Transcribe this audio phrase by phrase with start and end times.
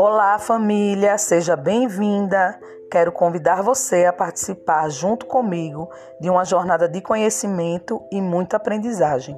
[0.00, 2.56] Olá, família, seja bem-vinda.
[2.88, 5.90] Quero convidar você a participar junto comigo
[6.20, 9.36] de uma jornada de conhecimento e muita aprendizagem.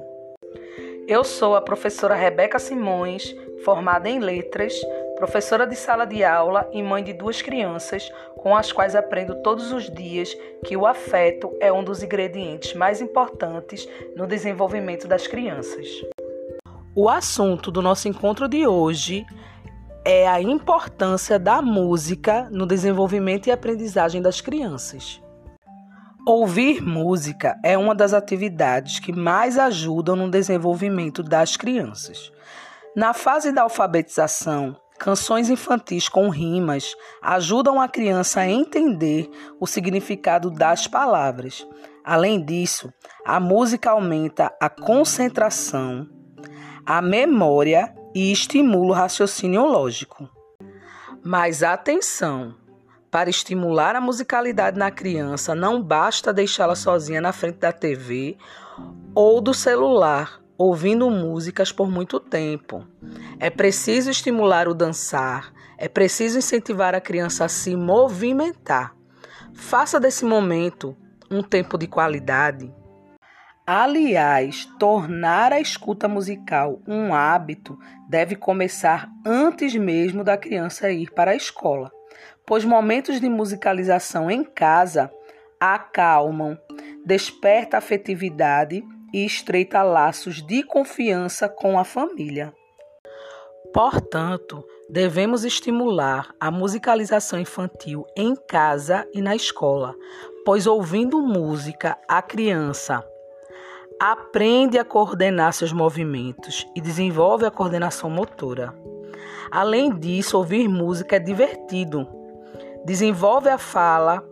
[1.07, 3.35] Eu sou a professora Rebeca Simões,
[3.65, 4.79] formada em letras,
[5.15, 8.07] professora de sala de aula e mãe de duas crianças,
[8.37, 10.31] com as quais aprendo todos os dias
[10.63, 15.87] que o afeto é um dos ingredientes mais importantes no desenvolvimento das crianças.
[16.93, 19.25] O assunto do nosso encontro de hoje
[20.03, 25.21] é a importância da música no desenvolvimento e aprendizagem das crianças.
[26.25, 32.31] Ouvir música é uma das atividades que mais ajudam no desenvolvimento das crianças.
[32.95, 39.29] Na fase da alfabetização, canções infantis com rimas ajudam a criança a entender
[39.59, 41.65] o significado das palavras.
[42.03, 42.91] Além disso,
[43.25, 46.07] a música aumenta a concentração,
[46.85, 50.29] a memória e estimula o raciocínio lógico.
[51.23, 52.55] Mas atenção!
[53.11, 58.37] Para estimular a musicalidade na criança, não basta deixá-la sozinha na frente da TV
[59.13, 62.87] ou do celular, ouvindo músicas por muito tempo.
[63.37, 68.95] É preciso estimular o dançar, é preciso incentivar a criança a se movimentar.
[69.53, 70.95] Faça desse momento
[71.29, 72.73] um tempo de qualidade.
[73.73, 81.31] Aliás, tornar a escuta musical um hábito deve começar antes mesmo da criança ir para
[81.31, 81.89] a escola,
[82.45, 85.09] pois momentos de musicalização em casa
[85.57, 86.59] acalmam,
[87.05, 92.53] desperta afetividade e estreita laços de confiança com a família.
[93.73, 99.95] Portanto, devemos estimular a musicalização infantil em casa e na escola,
[100.45, 103.01] pois ouvindo música, a criança
[104.03, 108.73] aprende a coordenar seus movimentos e desenvolve a coordenação motora.
[109.51, 112.07] Além disso, ouvir música é divertido,
[112.83, 114.27] desenvolve a fala,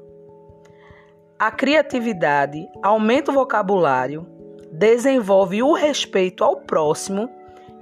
[1.38, 4.26] a criatividade, aumenta o vocabulário,
[4.72, 7.30] desenvolve o respeito ao próximo,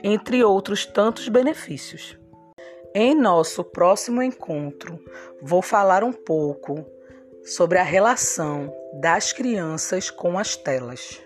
[0.04, 2.20] entre outros tantos benefícios.
[2.94, 5.00] Em nosso próximo encontro,
[5.42, 6.86] vou falar um pouco
[7.46, 11.22] sobre a relação das crianças com as telas.